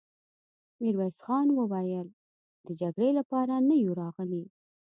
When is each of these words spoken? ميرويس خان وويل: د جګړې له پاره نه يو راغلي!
ميرويس 0.81 1.17
خان 1.25 1.47
وويل: 1.53 2.07
د 2.65 2.67
جګړې 2.81 3.09
له 3.17 3.23
پاره 3.29 3.57
نه 3.67 3.75
يو 3.83 3.91
راغلي! 4.01 4.43